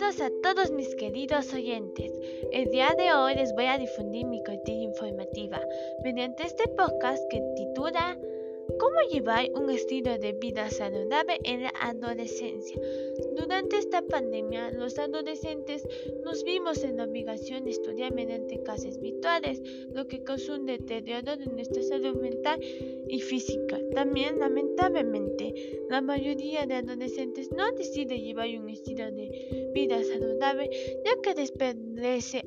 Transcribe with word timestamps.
Saludos 0.00 0.20
a 0.22 0.30
todos 0.42 0.70
mis 0.70 0.94
queridos 0.94 1.52
oyentes. 1.52 2.10
El 2.52 2.70
día 2.70 2.94
de 2.96 3.12
hoy 3.12 3.34
les 3.34 3.52
voy 3.52 3.66
a 3.66 3.76
difundir 3.76 4.24
mi 4.24 4.42
cartilla 4.42 4.84
informativa 4.84 5.60
mediante 6.02 6.44
este 6.44 6.66
podcast 6.68 7.22
que 7.28 7.42
titula 7.54 8.16
¿Cómo 8.78 8.96
llevar 9.10 9.50
un 9.54 9.70
estilo 9.70 10.18
de 10.18 10.32
vida 10.32 10.70
saludable 10.70 11.38
en 11.44 11.62
la 11.62 11.72
adolescencia? 11.80 12.80
Durante 13.36 13.78
esta 13.78 14.02
pandemia, 14.02 14.70
los 14.72 14.98
adolescentes 14.98 15.86
nos 16.24 16.44
vimos 16.44 16.84
en 16.84 16.96
la 16.96 17.04
obligación 17.04 17.64
de 17.64 17.70
estudiar 17.70 18.14
mediante 18.14 18.62
clases 18.62 19.00
virtuales, 19.00 19.62
lo 19.92 20.06
que 20.06 20.22
causó 20.22 20.54
un 20.54 20.66
deterioro 20.66 21.36
de 21.36 21.46
nuestra 21.46 21.82
salud 21.82 22.20
mental 22.20 22.60
y 23.08 23.20
física. 23.20 23.78
También, 23.94 24.38
lamentablemente, 24.38 25.80
la 25.88 26.00
mayoría 26.00 26.66
de 26.66 26.74
adolescentes 26.74 27.50
no 27.52 27.70
decide 27.72 28.20
llevar 28.20 28.48
un 28.48 28.68
estilo 28.68 29.10
de 29.10 29.70
vida 29.74 30.02
saludable, 30.04 30.70
ya 31.04 31.20
que 31.22 31.34
les 31.34 31.52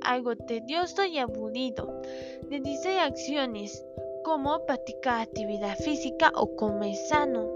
algo 0.01 0.35
tedioso 0.35 1.05
y 1.05 1.17
aburrido. 1.17 2.01
De 2.49 2.59
dice 2.59 2.99
acciones 2.99 3.83
como 4.23 4.65
practicar 4.65 5.21
actividad 5.21 5.77
física 5.77 6.31
o 6.35 6.55
comer 6.55 6.95
sano. 6.95 7.49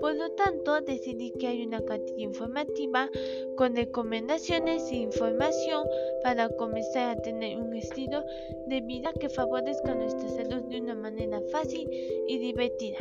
Por 0.00 0.14
lo 0.16 0.30
tanto, 0.32 0.80
decidí 0.80 1.32
que 1.38 1.48
hay 1.48 1.66
una 1.66 1.80
cartilla 1.80 2.24
informativa 2.24 3.08
con 3.56 3.76
recomendaciones 3.76 4.90
e 4.90 4.96
información 4.96 5.86
para 6.22 6.48
comenzar 6.48 7.10
a 7.10 7.22
tener 7.22 7.58
un 7.58 7.74
estilo 7.74 8.24
de 8.66 8.80
vida 8.80 9.12
que 9.12 9.28
favorezca 9.28 9.94
nuestra 9.94 10.28
salud 10.28 10.62
de 10.64 10.80
una 10.80 10.94
manera 10.94 11.40
fácil 11.52 11.88
y 12.26 12.38
divertida. 12.38 12.98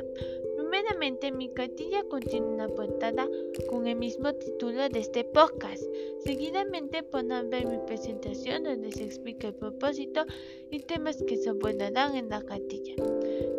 Primeramente, 0.71 1.33
mi 1.33 1.49
cartilla 1.49 2.01
contiene 2.03 2.47
una 2.47 2.69
portada 2.69 3.27
con 3.69 3.87
el 3.87 3.97
mismo 3.97 4.31
título 4.31 4.87
de 4.87 4.99
este 4.99 5.25
podcast. 5.25 5.83
Seguidamente 6.23 7.03
podrán 7.03 7.49
ver 7.49 7.65
mi 7.65 7.77
presentación 7.79 8.63
donde 8.63 8.93
se 8.93 9.03
explica 9.03 9.49
el 9.49 9.53
propósito 9.53 10.25
y 10.69 10.79
temas 10.79 11.21
que 11.27 11.35
se 11.35 11.49
abordarán 11.49 12.15
en 12.15 12.29
la 12.29 12.41
cartilla. 12.41 12.95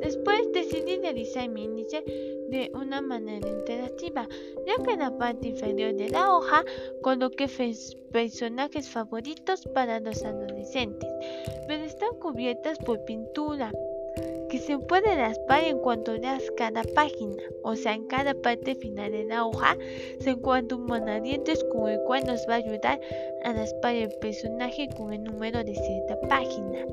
Después 0.01 0.51
decidí 0.55 1.01
realizar 1.01 1.51
mi 1.51 1.65
índice 1.65 2.03
de 2.49 2.71
una 2.73 3.03
manera 3.03 3.47
interactiva, 3.47 4.27
ya 4.67 4.83
que 4.83 4.93
en 4.93 5.01
la 5.01 5.19
parte 5.19 5.49
inferior 5.49 5.93
de 5.93 6.09
la 6.09 6.35
hoja 6.35 6.65
coloqué 7.03 7.47
personajes 8.11 8.89
favoritos 8.89 9.69
para 9.75 10.01
los 10.01 10.25
adolescentes, 10.25 11.11
pero 11.69 11.85
están 11.85 12.19
cubiertas 12.19 12.79
por 12.79 13.05
pintura 13.05 13.71
que 14.53 14.59
se 14.59 14.79
puede 14.79 15.17
raspar 15.17 15.65
en 15.65 15.79
cuanto 15.79 16.15
leas 16.15 16.53
cada 16.59 16.83
página, 16.95 17.43
o 17.63 17.75
sea, 17.75 17.95
en 17.95 18.05
cada 18.05 18.35
parte 18.35 18.75
final 18.75 19.11
de 19.11 19.25
la 19.25 19.47
hoja 19.47 19.79
se 20.21 20.29
encuentra 20.29 20.77
un 20.77 20.85
monadientes 20.85 21.65
con 21.73 21.89
el 21.89 21.99
cual 22.03 22.27
nos 22.27 22.47
va 22.47 22.57
a 22.57 22.57
ayudar 22.59 23.01
a 23.45 23.53
raspar 23.55 23.95
el 23.95 24.11
personaje 24.21 24.91
con 24.95 25.11
el 25.15 25.25
número 25.25 25.65
de 25.65 25.75
cierta 25.75 26.21
página. 26.29 26.85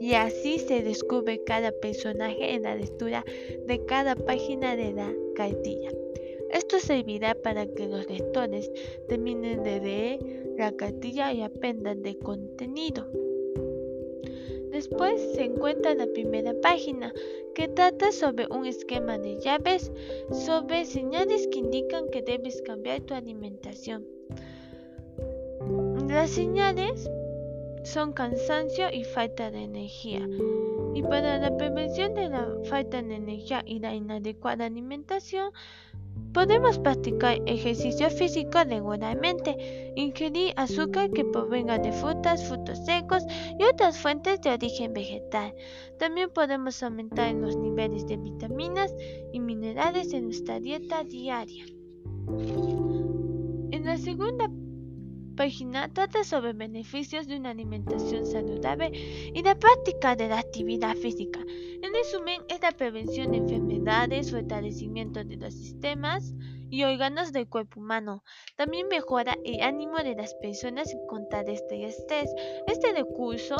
Y 0.00 0.14
así 0.14 0.58
se 0.58 0.82
descubre 0.82 1.40
cada 1.44 1.70
personaje 1.70 2.54
en 2.54 2.64
la 2.64 2.74
lectura 2.74 3.24
de 3.68 3.84
cada 3.84 4.16
página 4.16 4.74
de 4.74 4.92
la 4.92 5.14
cartilla. 5.36 5.92
Esto 6.50 6.80
servirá 6.80 7.36
para 7.36 7.66
que 7.66 7.86
los 7.86 8.10
lectores 8.10 8.68
terminen 9.06 9.62
de 9.62 9.80
leer 9.80 10.54
la 10.58 10.72
cartilla 10.72 11.32
y 11.32 11.42
aprendan 11.42 12.02
de 12.02 12.18
contenido. 12.18 13.06
Después 14.70 15.20
se 15.34 15.44
encuentra 15.44 15.94
la 15.94 16.06
primera 16.06 16.52
página, 16.60 17.12
que 17.54 17.68
trata 17.68 18.12
sobre 18.12 18.46
un 18.50 18.66
esquema 18.66 19.18
de 19.18 19.40
llaves 19.40 19.90
sobre 20.30 20.84
señales 20.84 21.48
que 21.48 21.58
indican 21.60 22.08
que 22.10 22.22
debes 22.22 22.60
cambiar 22.62 23.00
tu 23.00 23.14
alimentación. 23.14 24.04
Las 26.08 26.30
señales 26.30 27.08
son 27.84 28.12
cansancio 28.12 28.88
y 28.92 29.04
falta 29.04 29.50
de 29.50 29.62
energía. 29.62 30.28
Y 30.94 31.02
para 31.02 31.38
la 31.38 31.56
prevención 31.56 32.14
de 32.14 32.28
la 32.28 32.48
falta 32.64 33.02
de 33.02 33.14
energía 33.14 33.62
y 33.66 33.78
la 33.78 33.94
inadecuada 33.94 34.66
alimentación, 34.66 35.52
Podemos 36.32 36.78
practicar 36.78 37.38
ejercicio 37.46 38.10
físico 38.10 38.62
regularmente, 38.62 39.92
ingerir 39.96 40.52
azúcar 40.56 41.10
que 41.10 41.24
provenga 41.24 41.78
de 41.78 41.92
frutas, 41.92 42.46
frutos 42.46 42.84
secos 42.84 43.22
y 43.58 43.64
otras 43.64 43.98
fuentes 43.98 44.40
de 44.42 44.50
origen 44.50 44.92
vegetal. 44.92 45.54
También 45.98 46.28
podemos 46.30 46.82
aumentar 46.82 47.32
los 47.34 47.56
niveles 47.56 48.06
de 48.06 48.18
vitaminas 48.18 48.94
y 49.32 49.40
minerales 49.40 50.12
en 50.12 50.24
nuestra 50.24 50.60
dieta 50.60 51.04
diaria. 51.04 51.64
En 53.70 53.84
la 53.84 53.96
segunda 53.96 54.50
página 55.36 55.92
trata 55.92 56.24
sobre 56.24 56.54
beneficios 56.54 57.28
de 57.28 57.36
una 57.36 57.50
alimentación 57.50 58.26
saludable 58.26 58.90
y 59.34 59.42
la 59.42 59.54
práctica 59.54 60.16
de 60.16 60.28
la 60.28 60.38
actividad 60.38 60.96
física. 60.96 61.40
En 61.82 61.92
resumen, 61.92 62.42
es 62.48 62.60
la 62.62 62.72
prevención 62.72 63.30
de 63.30 63.38
enfermedades, 63.38 64.30
fortalecimiento 64.30 65.22
de 65.22 65.36
los 65.36 65.54
sistemas 65.54 66.34
y 66.70 66.82
órganos 66.82 67.32
del 67.32 67.48
cuerpo 67.48 67.80
humano. 67.80 68.24
También 68.56 68.88
mejora 68.88 69.36
el 69.44 69.60
ánimo 69.60 69.98
de 69.98 70.16
las 70.16 70.34
personas 70.34 70.92
y 70.92 71.06
contar 71.06 71.48
este 71.48 71.84
estrés. 71.84 72.30
Este 72.66 72.92
recurso 72.92 73.56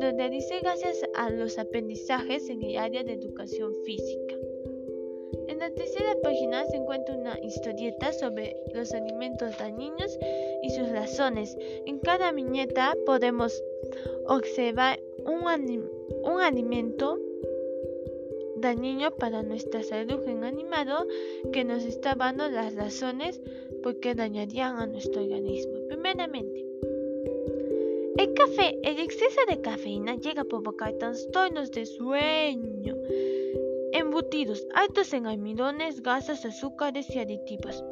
lo 0.00 0.12
dice 0.28 0.60
gracias 0.60 1.00
a 1.14 1.30
los 1.30 1.58
aprendizajes 1.58 2.48
en 2.48 2.62
el 2.62 2.76
área 2.76 3.04
de 3.04 3.14
educación 3.14 3.72
física. 3.86 4.49
En 5.60 5.68
la 5.68 5.74
tercera 5.74 6.16
página 6.22 6.64
se 6.64 6.76
encuentra 6.78 7.14
una 7.14 7.38
historieta 7.38 8.14
sobre 8.14 8.56
los 8.72 8.94
alimentos 8.94 9.58
dañinos 9.58 10.18
y 10.62 10.70
sus 10.70 10.88
razones. 10.88 11.54
En 11.84 11.98
cada 11.98 12.32
viñeta 12.32 12.96
podemos 13.04 13.62
observar 14.24 14.98
un, 15.26 16.40
alimento 16.40 17.18
dañino 18.56 19.10
para 19.10 19.42
nuestra 19.42 19.82
salud 19.82 20.26
en 20.26 20.44
animado 20.44 21.06
que 21.52 21.62
nos 21.62 21.84
está 21.84 22.14
dando 22.14 22.48
las 22.48 22.74
razones 22.74 23.38
por 23.82 24.00
qué 24.00 24.14
dañarían 24.14 24.78
a 24.78 24.86
nuestro 24.86 25.20
organismo. 25.20 25.74
Primeramente, 25.88 26.64
el 28.16 28.32
café, 28.32 28.78
el 28.82 28.98
exceso 28.98 29.40
de 29.46 29.60
cafeína 29.60 30.16
llega 30.16 30.40
a 30.40 30.46
provocar 30.46 30.94
trastornos 30.94 31.70
de 31.70 31.84
sueño, 31.84 32.96
embutidos 34.10 34.66
altos 34.74 35.12
en 35.12 35.28
almidones, 35.28 36.02
gasas, 36.02 36.44
azúcares 36.44 37.08
y 37.10 37.20
aditivos. 37.20 37.84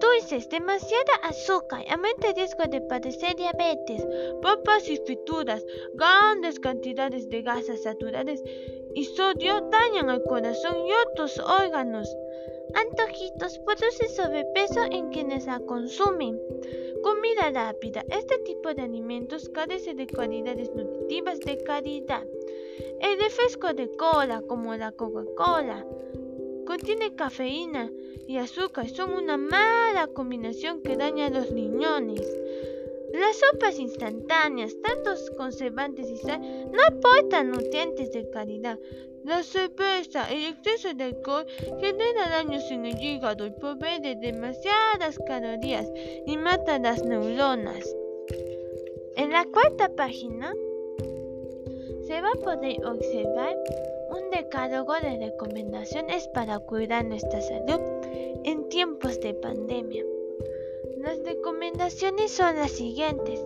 Dulces, 0.00 0.48
demasiada 0.48 1.14
azúcar, 1.22 1.84
aumenta 1.88 2.30
el 2.30 2.34
riesgo 2.34 2.64
de 2.64 2.80
padecer 2.80 3.36
diabetes, 3.36 4.04
papas 4.42 4.88
y 4.88 4.96
frituras, 4.96 5.64
grandes 5.94 6.58
cantidades 6.58 7.30
de 7.30 7.42
gasas 7.42 7.84
saturadas 7.84 8.42
y 8.96 9.04
sodio 9.04 9.60
dañan 9.70 10.10
al 10.10 10.24
corazón 10.24 10.84
y 10.84 10.90
otros 11.06 11.38
órganos. 11.38 12.12
Antojitos 12.74 13.60
produce 13.60 14.08
sobrepeso 14.08 14.82
en 14.90 15.10
quienes 15.10 15.46
la 15.46 15.60
consumen. 15.60 16.40
Comida 17.04 17.52
rápida. 17.52 18.04
Este 18.10 18.36
tipo 18.38 18.74
de 18.74 18.82
alimentos 18.82 19.48
carece 19.50 19.94
de 19.94 20.08
cualidades 20.08 20.74
nutritivas 20.74 21.38
de 21.38 21.56
calidad. 21.62 22.26
El 23.00 23.20
refresco 23.20 23.72
de 23.72 23.90
cola, 23.96 24.42
como 24.42 24.74
la 24.76 24.92
Coca-Cola, 24.92 25.86
contiene 26.66 27.14
cafeína 27.14 27.90
y 28.26 28.38
azúcar. 28.38 28.88
Son 28.88 29.12
una 29.12 29.36
mala 29.36 30.06
combinación 30.08 30.82
que 30.82 30.96
daña 30.96 31.30
los 31.30 31.50
riñones. 31.50 32.26
Las 33.12 33.36
sopas 33.36 33.78
instantáneas, 33.78 34.74
tantos 34.82 35.30
conservantes 35.36 36.10
y 36.10 36.16
sal, 36.16 36.40
no 36.72 36.80
aportan 36.86 37.52
nutrientes 37.52 38.12
de 38.12 38.28
calidad. 38.30 38.78
La 39.24 39.42
cerveza, 39.42 40.30
el 40.30 40.46
exceso 40.46 40.92
de 40.92 41.04
alcohol 41.04 41.46
genera 41.80 42.28
daños 42.28 42.70
en 42.70 42.86
el 42.86 43.00
hígado 43.00 43.46
y 43.46 43.52
provee 43.52 44.00
de 44.02 44.16
demasiadas 44.16 45.18
calorías 45.26 45.86
y 46.26 46.36
mata 46.36 46.78
las 46.78 47.04
neuronas. 47.04 47.84
En 49.16 49.30
la 49.30 49.44
cuarta 49.44 49.88
página 49.94 50.52
se 52.06 52.20
va 52.20 52.28
a 52.32 52.40
poder 52.40 52.84
observar 52.84 53.56
un 54.10 54.30
decálogo 54.30 54.94
de 54.94 55.18
recomendaciones 55.18 56.28
para 56.28 56.58
cuidar 56.58 57.04
nuestra 57.04 57.40
salud 57.40 57.80
en 58.44 58.68
tiempos 58.68 59.20
de 59.20 59.34
pandemia. 59.34 60.04
Las 60.98 61.18
recomendaciones 61.24 62.30
son 62.30 62.56
las 62.56 62.72
siguientes. 62.72 63.44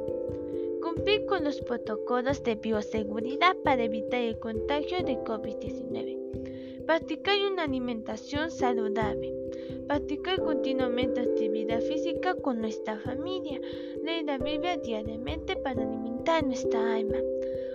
Cumplir 0.83 1.27
con 1.27 1.45
los 1.45 1.61
protocolos 1.61 2.43
de 2.43 2.57
bioseguridad 2.57 3.57
para 3.65 3.85
evitar 3.85 4.21
el 4.21 4.39
contagio 4.39 4.99
de 5.05 5.17
COVID-19. 5.19 6.85
Practicar 6.87 7.35
una 7.53 7.65
alimentación 7.65 8.51
saludable. 8.51 9.35
Practicar 9.87 10.43
continuamente 10.43 11.21
actividad 11.21 11.81
física 11.81 12.35
con 12.35 12.61
nuestra 12.61 12.99
familia. 12.99 13.61
Leer 14.03 14.25
la 14.25 14.39
Biblia 14.39 14.77
diariamente 14.77 15.57
para 15.57 15.83
alimentar 15.83 16.45
nuestra 16.45 16.97
alma. 16.97 17.19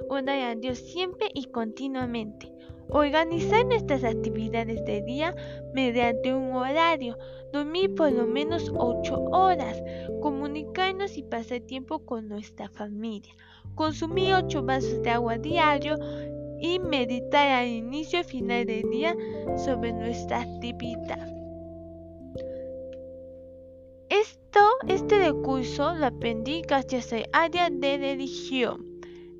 Orar 0.09 0.51
a 0.51 0.55
Dios 0.55 0.79
siempre 0.79 1.29
y 1.33 1.45
continuamente. 1.45 2.51
Organizar 2.89 3.65
nuestras 3.65 4.03
actividades 4.03 4.83
de 4.85 5.01
día 5.01 5.35
mediante 5.73 6.33
un 6.33 6.53
horario, 6.53 7.17
dormir 7.51 7.95
por 7.95 8.11
lo 8.11 8.27
menos 8.27 8.71
8 8.75 9.15
horas, 9.31 9.81
comunicarnos 10.21 11.17
y 11.17 11.23
pasar 11.23 11.61
tiempo 11.61 11.99
con 11.99 12.27
nuestra 12.27 12.69
familia, 12.69 13.33
consumir 13.75 14.33
8 14.33 14.63
vasos 14.63 15.01
de 15.01 15.09
agua 15.09 15.37
diario 15.37 15.97
y 16.59 16.79
meditar 16.79 17.49
al 17.49 17.67
inicio 17.67 18.19
y 18.19 18.23
final 18.23 18.65
del 18.65 18.89
día 18.89 19.15
sobre 19.57 19.91
nuestra 19.93 20.41
actividad. 20.41 21.27
Esto, 24.09 24.59
este 24.87 25.17
recurso 25.17 25.93
lo 25.95 26.05
aprendí 26.05 26.61
gracias 26.61 27.11
al 27.11 27.25
área 27.33 27.69
de 27.69 27.97
religión. 27.97 28.92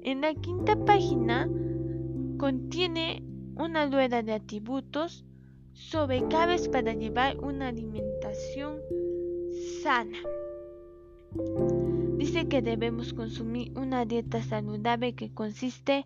En 0.05 0.19
la 0.19 0.33
quinta 0.33 0.75
página 0.75 1.49
contiene 2.37 3.23
una 3.55 3.89
rueda 3.89 4.21
de 4.21 4.33
atributos 4.33 5.23
sobre 5.71 6.27
claves 6.27 6.67
para 6.67 6.93
llevar 6.93 7.39
una 7.39 7.69
alimentación 7.69 8.81
sana. 9.81 10.17
Dice 12.17 12.49
que 12.49 12.61
debemos 12.61 13.13
consumir 13.13 13.71
una 13.77 14.03
dieta 14.03 14.43
saludable 14.43 15.15
que 15.15 15.33
consiste 15.33 16.05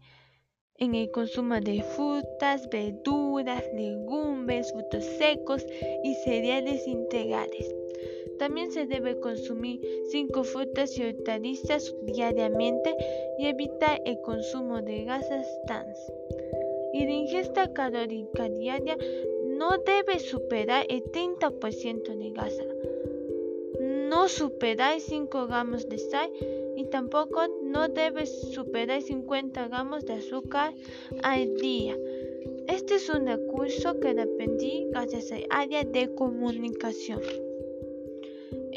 en 0.76 0.94
el 0.94 1.10
consumo 1.10 1.60
de 1.60 1.82
frutas, 1.82 2.70
verduras, 2.70 3.64
legumbres, 3.74 4.72
frutos 4.74 5.04
secos 5.18 5.66
y 6.04 6.14
cereales 6.24 6.88
integrales. 6.88 7.74
También 8.38 8.72
se 8.72 8.86
debe 8.86 9.20
consumir 9.20 9.82
5 10.10 10.44
frutas 10.44 10.98
y 10.98 11.04
hortalizas 11.04 11.94
diariamente 12.04 12.96
y 13.40 13.48
evitar 13.48 14.02
el 14.06 14.20
consumo 14.22 14.82
de 14.82 15.04
grasas 15.04 15.48
trans 15.68 15.98
y 16.94 17.06
la 17.06 17.12
ingesta 17.12 17.74
calórica 17.74 18.50
diaria 18.50 18.98
no 19.46 19.78
debe 19.78 20.20
superar 20.20 20.86
el 20.90 21.04
30% 21.04 22.18
de 22.18 22.30
grasa. 22.32 22.64
No 23.80 24.28
superar 24.28 25.00
5 25.00 25.48
gramos 25.48 25.88
de 25.90 25.98
sal 25.98 26.32
y 26.76 26.86
tampoco 26.86 27.48
no 27.64 27.88
debe 27.90 28.26
superar 28.26 29.02
50 29.02 29.68
gramos 29.68 30.06
de 30.06 30.14
azúcar 30.14 30.74
al 31.24 31.56
día. 31.58 31.96
Este 32.68 32.96
es 32.96 33.10
un 33.10 33.28
recurso 33.28 34.00
que 34.00 34.10
aprendí 34.10 34.88
gracias 34.90 35.32
al 35.32 35.46
área 35.50 35.84
de 35.84 36.14
comunicación. 36.16 37.22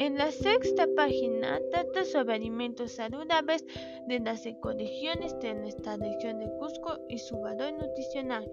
En 0.01 0.17
la 0.17 0.31
sexta 0.31 0.87
página 0.95 1.61
trata 1.69 2.03
sobre 2.05 2.33
alimentos 2.33 2.93
saludables 2.93 3.63
de 4.07 4.19
las 4.19 4.43
ecoregiones 4.47 5.39
de 5.41 5.53
nuestra 5.53 5.95
región 5.95 6.39
de 6.39 6.49
Cusco 6.57 6.97
y 7.07 7.19
su 7.19 7.39
valor 7.39 7.71
nutricional. 7.73 8.51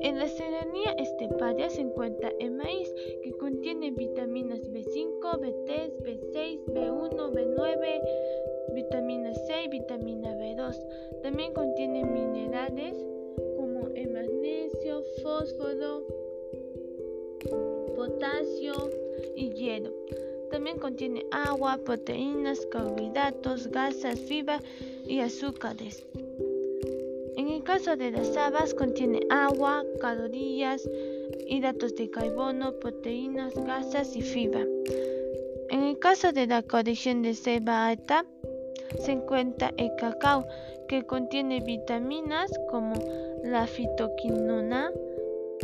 En 0.00 0.18
la 0.18 0.26
serranía 0.26 0.90
esteparia 0.98 1.70
se 1.70 1.82
encuentra 1.82 2.32
el 2.40 2.50
maíz, 2.50 2.92
que 3.22 3.30
contiene 3.34 3.92
vitaminas 3.92 4.58
B5, 4.72 5.20
B3, 5.20 6.02
B6, 6.02 6.64
B1, 6.74 7.30
B9, 7.30 8.74
vitamina 8.74 9.32
C 9.34 9.62
y 9.62 9.68
vitamina 9.68 10.34
B2. 10.34 11.22
También 11.22 11.52
contiene 11.52 12.02
minerales 12.02 12.98
como 13.56 13.86
el 13.94 14.10
magnesio, 14.10 15.04
fósforo, 15.22 16.04
potasio 17.94 18.90
y 19.36 19.50
hierro. 19.50 19.92
También 20.52 20.78
contiene 20.78 21.24
agua, 21.30 21.78
proteínas, 21.82 22.66
carbohidratos, 22.66 23.68
grasas, 23.68 24.20
fibra 24.20 24.60
y 25.06 25.20
azúcares. 25.20 26.06
En 27.38 27.48
el 27.48 27.64
caso 27.64 27.96
de 27.96 28.10
las 28.10 28.36
habas 28.36 28.74
contiene 28.74 29.20
agua, 29.30 29.82
calorías, 29.98 30.86
hidratos 31.48 31.96
de 31.96 32.10
carbono, 32.10 32.74
proteínas, 32.74 33.54
grasas 33.54 34.14
y 34.14 34.20
fibra. 34.20 34.66
En 35.70 35.84
el 35.84 35.98
caso 35.98 36.32
de 36.32 36.46
la 36.46 36.62
corrección 36.62 37.22
de 37.22 37.32
selva 37.32 37.88
alta, 37.88 38.26
se 39.00 39.12
encuentra 39.12 39.72
el 39.78 39.90
cacao, 39.96 40.46
que 40.86 41.02
contiene 41.06 41.60
vitaminas 41.60 42.50
como 42.70 42.92
la 43.42 43.66
fitoquinona, 43.66 44.92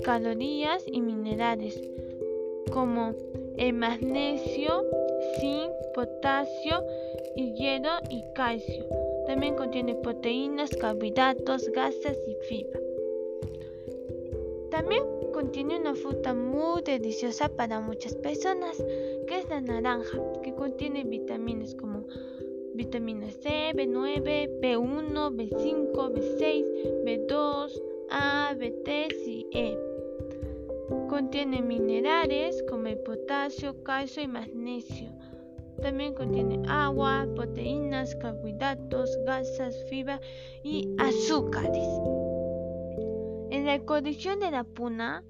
calorías 0.03 0.83
y 0.87 1.03
minerales, 1.03 1.79
como 2.73 3.15
el 3.59 3.73
magnesio, 3.75 4.85
zinc, 5.41 5.73
potasio 5.95 6.85
hierro 7.55 7.99
y 8.11 8.23
calcio. 8.35 8.87
También 9.27 9.55
contiene 9.57 9.95
proteínas, 9.97 10.71
carbohidratos, 10.77 11.69
grasas 11.69 12.17
y 12.27 12.37
fibra. 12.49 12.81
También 14.71 15.03
contiene 15.33 15.79
una 15.79 15.95
fruta 15.95 16.35
muy 16.35 16.83
deliciosa 16.83 17.49
para 17.49 17.81
muchas 17.81 18.15
personas, 18.15 18.77
que 19.27 19.39
es 19.39 19.49
la 19.49 19.61
naranja, 19.61 20.19
que 20.43 20.55
contiene 20.55 21.05
vitaminas 21.05 21.75
como 21.75 22.05
vitamina 22.75 23.31
C, 23.31 23.73
B9, 23.75 24.61
B1, 24.61 25.37
B5, 25.37 25.93
B6, 25.93 27.05
B2, 27.05 27.83
A, 28.11 28.55
B3 28.57 29.15
y 29.27 29.47
E. 29.53 29.98
Contiene 31.09 31.63
minerales 31.63 32.63
como 32.69 32.87
el 32.87 32.99
potasio, 32.99 33.83
calcio 33.83 34.23
y 34.23 34.29
magnesio. 34.29 35.11
También 35.81 36.15
contiene 36.15 36.61
agua, 36.69 37.27
proteínas, 37.35 38.15
carbohidratos, 38.17 39.17
grasas, 39.25 39.75
fibra 39.89 40.21
y 40.63 40.95
azúcares. 40.99 41.89
En 43.51 43.65
la 43.65 43.77
ecorregión 43.77 44.39
de 44.41 44.51
la 44.51 44.65
puna 44.65 45.25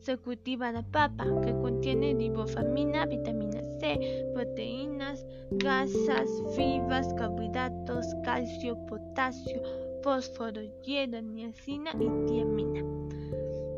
se 0.00 0.16
cultiva 0.16 0.72
la 0.72 0.82
papa, 0.82 1.24
que 1.44 1.52
contiene 1.52 2.14
ribofamina, 2.14 3.06
vitamina 3.06 3.60
C, 3.78 4.24
proteínas, 4.34 5.24
grasas, 5.52 6.28
fibras, 6.56 7.12
carbohidratos, 7.14 8.06
calcio, 8.24 8.76
potasio, 8.86 9.62
fósforo, 10.02 10.60
hierro, 10.82 11.22
niacina 11.22 11.92
y 12.00 12.26
tiamina. 12.26 12.99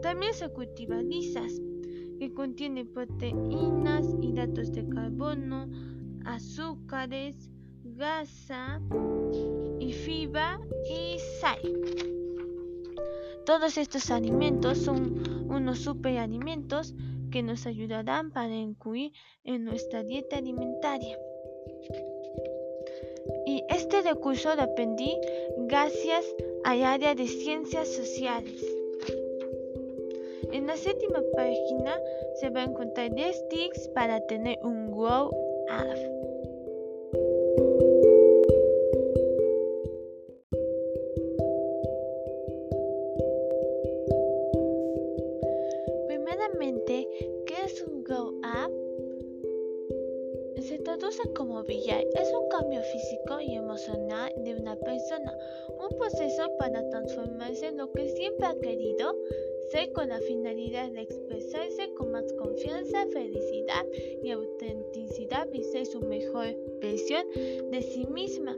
También 0.03 0.35
se 0.35 0.49
cultiva 0.49 0.97
lisas, 1.01 1.61
que 2.19 2.33
contiene 2.35 2.85
proteínas, 2.85 4.07
hidratos 4.21 4.73
de 4.73 4.89
carbono, 4.89 5.69
azúcares, 6.25 7.51
grasa 7.85 8.81
y 9.79 9.93
fibra 9.93 10.61
y 10.91 11.19
sal. 11.41 11.59
Todos 13.47 13.79
estos 13.79 14.11
alimentos 14.11 14.79
son 14.79 15.49
unos 15.49 15.79
superalimentos 15.79 16.95
que 17.31 17.43
nos 17.43 17.67
ayudarán 17.67 18.31
para 18.31 18.55
incluir 18.55 19.13
en 19.45 19.65
nuestra 19.65 20.03
dieta 20.03 20.37
alimentaria. 20.37 21.19
Y 23.47 23.63
este 23.69 24.03
recurso 24.03 24.55
lo 24.55 24.63
aprendí 24.63 25.17
gracias 25.59 26.25
al 26.65 26.85
área 26.85 27.15
de 27.15 27.27
ciencias 27.27 27.89
sociales. 27.89 28.82
En 30.51 30.67
la 30.67 30.77
séptima 30.77 31.23
página 31.35 32.01
se 32.41 32.51
va 32.51 32.61
a 32.61 32.65
encontrar 32.65 33.15
10 33.15 33.49
tips 33.49 33.89
para 33.95 34.21
tener 34.27 34.59
un 34.63 34.91
grow 34.91 35.29
up. 35.29 35.99
Primeramente, 46.09 47.07
¿qué 47.47 47.55
es 47.65 47.83
un 47.87 48.03
grow 48.03 48.41
up? 48.41 48.73
Se 50.61 50.79
traduce 50.79 51.23
como 51.35 51.63
brillar. 51.65 52.05
Es 52.15 52.33
un 52.33 52.49
cambio 52.49 52.83
físico 52.83 53.41
y 53.41 53.55
emocional 53.55 54.33
de 54.45 54.55
una 54.55 54.77
persona, 54.77 55.37
un 55.79 55.99
proceso 55.99 56.51
para 56.59 56.89
transformarse 56.89 57.67
en 57.67 57.79
lo 57.79 57.91
que 57.93 58.09
siempre 58.11 58.47
ha 58.47 58.55
querido 58.61 59.15
con 59.95 60.09
la 60.11 60.21
finalidad 60.21 60.91
de 60.91 61.01
expresarse 61.01 61.95
con 61.95 62.13
más 62.13 62.31
confianza, 62.35 63.07
felicidad 63.07 63.87
y 64.23 64.31
autenticidad 64.31 65.49
y 65.51 65.87
su 65.87 66.01
mejor 66.03 66.55
versión 66.81 67.25
de 67.71 67.81
sí 67.81 68.07
misma. 68.07 68.57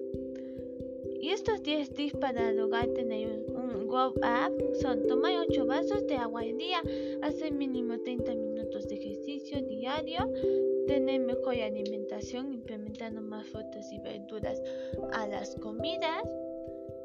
Y 1.20 1.30
estos 1.30 1.62
10 1.62 1.90
tips 1.94 2.16
para 2.16 2.52
lograr 2.52 2.88
tener 2.88 3.44
un, 3.48 3.86
grow 3.86 4.10
up 4.10 4.76
son 4.82 5.06
tomar 5.06 5.46
8 5.48 5.66
vasos 5.66 6.04
de 6.08 6.16
agua 6.16 6.40
al 6.40 6.56
día, 6.58 6.82
hacer 7.22 7.52
mínimo 7.52 7.96
30 8.00 8.34
minutos 8.34 8.88
de 8.88 8.96
ejercicio 8.96 9.62
diario, 9.62 10.18
tener 10.88 11.20
mejor 11.20 11.54
alimentación 11.54 12.52
implementando 12.52 13.22
más 13.22 13.46
frutas 13.46 13.90
y 13.92 14.00
verduras 14.00 14.60
a 15.12 15.28
las 15.28 15.54
comidas, 15.56 16.24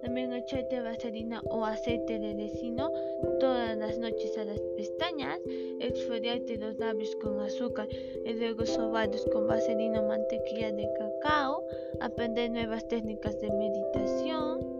también 0.01 0.33
echarte 0.33 0.81
vaselina 0.81 1.41
o 1.49 1.65
aceite 1.65 2.19
de 2.19 2.33
resino 2.33 2.91
todas 3.39 3.77
las 3.77 3.97
noches 3.97 4.37
a 4.37 4.45
las 4.45 4.59
pestañas. 4.75 5.39
Exfoliarte 5.79 6.57
los 6.57 6.77
labios 6.77 7.15
con 7.17 7.39
azúcar 7.39 7.87
y 8.25 8.33
luego 8.33 8.65
sobarlos 8.65 9.25
con 9.31 9.47
vaselina 9.47 10.01
o 10.01 10.07
mantequilla 10.07 10.71
de 10.71 10.89
cacao. 10.97 11.63
Aprender 12.01 12.51
nuevas 12.51 12.87
técnicas 12.87 13.39
de 13.39 13.51
meditación. 13.51 14.79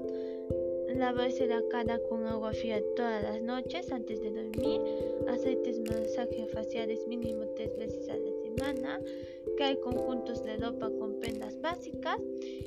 lavarse 0.96 1.48
la 1.48 1.62
cara 1.70 1.98
con 2.10 2.26
agua 2.26 2.52
fría 2.52 2.82
todas 2.98 3.24
las 3.24 3.42
noches 3.42 3.90
antes 3.90 4.20
de 4.22 4.32
dormir, 4.32 4.82
aceites 5.30 5.80
masajes 5.80 6.52
faciales 6.52 7.08
mínimo 7.08 7.46
tres 7.56 7.74
veces 7.78 8.10
a 8.10 8.18
la 8.18 8.29
que 9.58 9.64
hay 9.64 9.78
conjuntos 9.78 10.44
de 10.44 10.58
ropa 10.58 10.90
con 11.00 11.20
prendas 11.20 11.60
básicas 11.62 12.20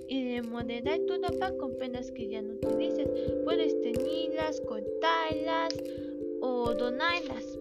y 0.09 0.37
remodelar 0.37 0.99
tu 1.07 1.15
ropa 1.23 1.53
con 1.59 1.77
prendas 1.77 2.11
que 2.11 2.29
ya 2.29 2.43
no 2.43 2.55
utilices. 2.55 3.09
Puedes 3.45 3.81
teñirlas, 3.81 4.61
cortarlas 4.63 5.75
o 6.41 6.75
donarlas. 6.75 7.59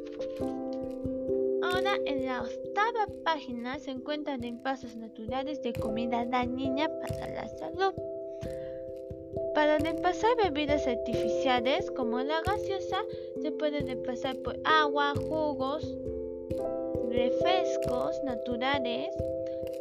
Ahora 1.61 1.95
en 2.05 2.25
la 2.25 2.41
octava 2.41 3.07
página 3.23 3.79
se 3.79 3.91
encuentran 3.91 4.41
pasos 4.63 4.95
naturales 4.95 5.61
de 5.61 5.73
comida 5.73 6.25
dañina 6.25 6.89
para 7.01 7.27
la 7.29 7.47
salud. 7.47 7.93
Para 9.53 9.77
pasar 10.01 10.31
bebidas 10.43 10.87
artificiales 10.87 11.91
como 11.91 12.19
la 12.21 12.41
gaseosa, 12.41 13.03
se 13.41 13.51
pueden 13.51 14.01
pasar 14.03 14.35
por 14.37 14.57
agua, 14.63 15.13
jugos, 15.15 15.97
refrescos 17.11 18.21
naturales, 18.23 19.09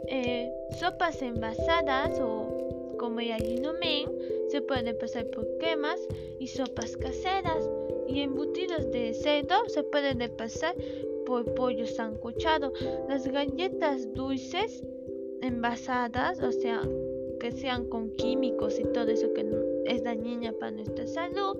eh, 0.08 0.52
sopas 0.78 1.22
envasadas 1.22 2.18
o 2.20 2.96
como 2.98 3.20
el 3.20 3.62
men, 3.80 4.08
se 4.48 4.60
pueden 4.60 4.96
pasar 4.98 5.26
por 5.26 5.46
quemas 5.58 6.00
y 6.38 6.48
sopas 6.48 6.96
caseras 6.96 7.68
y 8.08 8.20
embutidos 8.20 8.90
de 8.90 9.14
cerdo 9.14 9.54
se 9.68 9.82
pueden 9.84 10.18
pasar 10.36 10.74
por 11.24 11.44
pollo 11.54 11.86
sancochado. 11.86 12.72
Las 13.08 13.26
galletas 13.26 14.12
dulces 14.14 14.82
envasadas, 15.42 16.42
o 16.42 16.52
sea, 16.52 16.82
que 17.38 17.52
sean 17.52 17.88
con 17.88 18.10
químicos 18.10 18.78
y 18.78 18.84
todo 18.84 19.08
eso 19.08 19.32
que 19.32 19.46
es 19.86 20.02
dañina 20.02 20.52
para 20.52 20.72
nuestra 20.72 21.06
salud. 21.06 21.56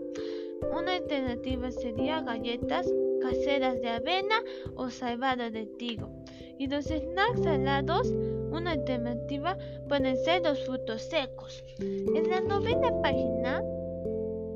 Una 0.77 0.97
alternativa 0.97 1.71
sería 1.71 2.21
galletas 2.21 2.93
caseras 3.21 3.81
de 3.81 3.89
avena 3.89 4.43
o 4.75 4.91
salvada 4.91 5.51
de 5.51 5.67
trigo. 5.67 6.11
Y 6.59 6.67
los 6.67 6.87
snacks 6.87 7.43
salados, 7.43 8.13
una 8.51 8.73
alternativa 8.73 9.57
pueden 9.89 10.17
ser 10.25 10.43
los 10.43 10.65
frutos 10.67 11.03
secos. 11.03 11.65
En 11.79 12.29
la 12.29 12.41
novena 12.41 12.91
página 13.01 13.63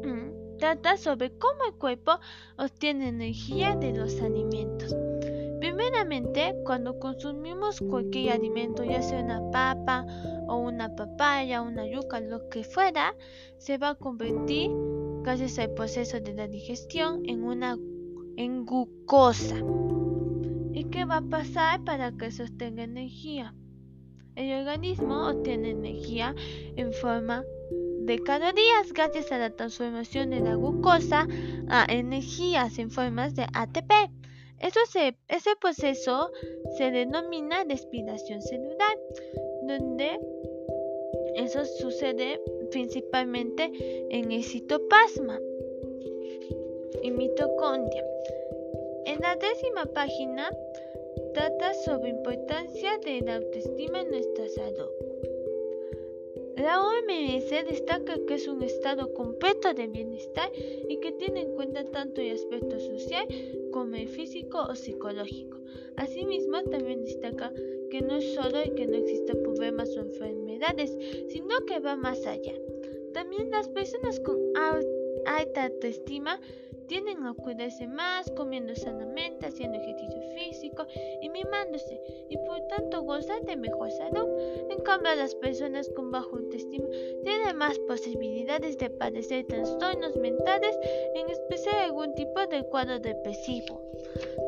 mm, 0.02 0.58
trata 0.58 0.96
sobre 0.96 1.30
cómo 1.38 1.64
el 1.66 1.74
cuerpo 1.74 2.18
obtiene 2.58 3.08
energía 3.08 3.76
de 3.76 3.92
los 3.92 4.20
alimentos. 4.20 4.94
Primeramente, 5.60 6.54
cuando 6.66 6.98
consumimos 6.98 7.80
cualquier 7.80 8.34
alimento, 8.34 8.84
ya 8.84 9.00
sea 9.00 9.22
una 9.22 9.50
papa 9.50 10.04
o 10.46 10.56
una 10.56 10.94
papaya, 10.94 11.62
una 11.62 11.86
yuca, 11.86 12.20
lo 12.20 12.50
que 12.50 12.64
fuera, 12.64 13.14
se 13.56 13.78
va 13.78 13.88
a 13.90 13.94
convertir, 13.94 14.70
gracias 15.22 15.58
al 15.58 15.70
proceso 15.70 16.20
de 16.20 16.34
la 16.34 16.48
digestión, 16.48 17.22
en 17.24 17.44
una 17.44 17.78
en 18.36 18.66
glucosa. 18.66 19.56
¿Y 20.72 20.84
qué 20.84 21.04
va 21.04 21.18
a 21.18 21.28
pasar 21.28 21.84
para 21.84 22.12
que 22.12 22.30
sostenga 22.30 22.82
energía? 22.82 23.54
El 24.34 24.60
organismo 24.60 25.28
obtiene 25.28 25.70
energía 25.70 26.34
en 26.76 26.92
forma 26.92 27.44
de 28.00 28.18
calorías 28.18 28.92
gracias 28.92 29.30
a 29.32 29.38
la 29.38 29.50
transformación 29.50 30.30
de 30.30 30.40
la 30.40 30.56
glucosa 30.56 31.28
a 31.68 31.86
energías 31.88 32.78
en 32.78 32.90
formas 32.90 33.34
de 33.36 33.46
ATP 33.52 33.92
ese 35.28 35.56
proceso 35.60 36.30
se 36.78 36.90
denomina 36.90 37.64
respiración 37.64 38.40
celular, 38.40 38.98
donde 39.66 40.18
eso 41.34 41.66
sucede 41.66 42.40
principalmente 42.70 43.70
en 44.10 44.32
el 44.32 44.42
citoplasma 44.42 45.38
y 47.02 47.10
mitocondria. 47.10 48.04
En 49.06 49.20
la 49.20 49.36
décima 49.36 49.86
página 49.86 50.50
trata 51.34 51.74
sobre 51.74 52.10
importancia 52.10 52.98
de 53.04 53.20
la 53.20 53.36
autoestima 53.36 54.00
en 54.00 54.10
nuestra 54.10 54.48
salud. 54.48 54.90
La 56.56 56.80
OMS 56.80 57.50
destaca 57.68 58.14
que 58.26 58.34
es 58.34 58.46
un 58.46 58.62
estado 58.62 59.12
completo 59.12 59.74
de 59.74 59.88
bienestar 59.88 60.50
y 60.88 60.98
que 60.98 61.12
tiene 61.12 61.42
en 61.42 61.54
cuenta 61.54 61.84
tanto 61.84 62.20
el 62.20 62.32
aspecto 62.32 62.78
social 62.78 63.26
como 63.72 63.96
el 63.96 64.08
físico 64.08 64.62
o 64.62 64.74
psicológico. 64.74 65.58
Asimismo, 65.96 66.62
también 66.62 67.04
destaca 67.04 67.52
que 67.90 68.00
no 68.00 68.16
es 68.16 68.34
solo 68.34 68.60
el 68.60 68.74
que 68.74 68.86
no 68.86 68.96
existan 68.96 69.42
problemas 69.42 69.96
o 69.96 70.00
enfermedades, 70.00 70.96
sino 71.28 71.64
que 71.66 71.80
va 71.80 71.96
más 71.96 72.24
allá. 72.26 72.54
También 73.12 73.50
las 73.50 73.68
personas 73.68 74.18
con 74.20 74.38
alta 75.26 75.64
autoestima 75.64 76.40
tienden 76.86 77.24
a 77.24 77.34
cuidarse 77.34 77.86
más, 77.86 78.30
comiendo 78.32 78.74
sanamente, 78.74 79.46
haciendo 79.46 79.78
ejercicio 79.78 80.20
físico 80.34 80.86
y 81.20 81.28
mimándose, 81.28 82.00
y 82.28 82.36
por 82.38 82.60
tanto 82.68 83.02
gozan 83.02 83.44
de 83.44 83.56
mejor 83.56 83.90
salud. 83.92 84.28
En 84.70 84.80
cambio, 84.82 85.14
las 85.14 85.34
personas 85.36 85.88
con 85.90 86.10
bajo 86.10 86.36
autoestima 86.36 86.86
tienen 87.22 87.56
más 87.56 87.78
posibilidades 87.80 88.78
de 88.78 88.90
padecer 88.90 89.46
trastornos 89.46 90.16
mentales, 90.16 90.76
en 91.14 91.30
especial 91.30 91.76
algún 91.76 92.14
tipo 92.14 92.46
de 92.46 92.62
cuadro 92.64 92.98
depresivo. 92.98 93.80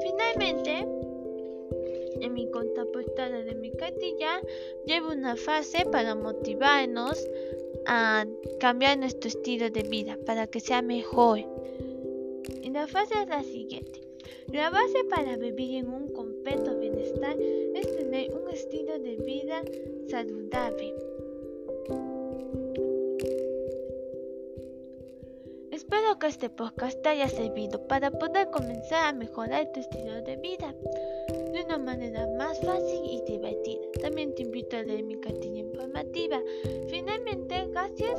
Finalmente, 0.03 0.87
en 2.21 2.33
mi 2.33 2.51
contraportada 2.51 3.43
de 3.43 3.55
mi 3.55 3.71
cartilla 3.73 4.41
llevo 4.87 5.13
una 5.13 5.37
frase 5.37 5.85
para 5.91 6.15
motivarnos 6.15 7.23
a 7.87 8.25
cambiar 8.59 8.99
nuestro 8.99 9.29
estilo 9.29 9.71
de 9.71 9.83
vida 9.83 10.19
para 10.27 10.47
que 10.47 10.61
sea 10.61 10.83
mejor. 10.83 11.41
Y 12.63 12.71
la 12.71 12.87
frase 12.87 13.15
es 13.23 13.29
la 13.29 13.43
siguiente. 13.43 14.01
La 14.53 14.71
base 14.71 15.05
para 15.11 15.37
vivir 15.37 15.77
en 15.77 15.89
un 15.89 16.13
completo 16.13 16.77
bienestar 16.79 17.37
es 17.39 17.97
tener 17.97 18.33
un 18.33 18.49
estilo 18.51 18.99
de 18.99 19.17
vida 19.17 19.63
saludable. 20.09 20.95
Espero 25.71 26.19
que 26.19 26.27
este 26.29 26.49
podcast 26.49 27.03
te 27.03 27.11
haya 27.11 27.29
servido 27.29 27.87
para 27.87 28.11
poder 28.11 28.51
comenzar 28.51 29.07
a 29.07 29.13
mejorar 29.13 29.71
tu 29.73 29.81
estilo 29.81 30.23
de 30.23 30.37
vida 30.37 30.75
de 31.53 31.65
una 31.65 31.79
manera 31.79 32.27
más 32.39 32.59
fácil 32.61 33.01
y 33.05 33.21
divertida. 33.31 33.83
También 34.01 34.35
te 34.35 34.43
invito 34.43 34.77
a 34.77 34.83
leer 34.83 35.05
mi 35.05 35.21
cartilla 35.21 35.61
informativa. 35.61 36.41
Finalmente, 36.89 37.67
gracias 37.71 38.19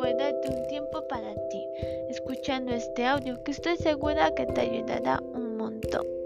por 0.00 0.16
darte 0.16 0.48
un 0.48 0.66
tiempo 0.68 1.06
para 1.08 1.34
ti, 1.50 1.68
escuchando 2.08 2.72
este 2.72 3.04
audio 3.04 3.42
que 3.44 3.50
estoy 3.50 3.76
segura 3.76 4.34
que 4.34 4.46
te 4.46 4.62
ayudará 4.62 5.20
un 5.34 5.58
montón. 5.58 6.19